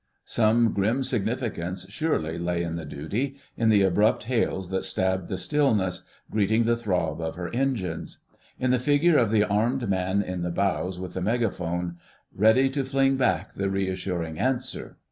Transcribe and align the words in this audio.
Some 0.25 0.73
grim 0.73 1.03
significance 1.03 1.87
surely 1.91 2.39
lay 2.39 2.63
in 2.63 2.75
the 2.75 2.85
duty, 2.87 3.37
in 3.55 3.69
the 3.69 3.83
abrupt 3.83 4.23
hails 4.23 4.71
that 4.71 4.83
stabbed 4.83 5.27
the 5.29 5.37
stillness, 5.37 6.01
greeting 6.31 6.63
the 6.63 6.75
throb 6.75 7.21
of 7.21 7.35
her 7.35 7.49
engines: 7.53 8.23
in 8.57 8.71
the 8.71 8.79
figure 8.79 9.19
of 9.19 9.29
the 9.29 9.43
armed 9.43 9.87
man 9.87 10.23
in 10.23 10.41
the 10.41 10.49
bows 10.49 10.97
with 10.99 11.13
the 11.13 11.21
megaphone, 11.21 11.97
ready 12.33 12.67
to 12.71 12.83
fling 12.83 13.15
back 13.15 13.53
the 13.53 13.69
reassuring 13.69 14.39
answer.... 14.39 14.97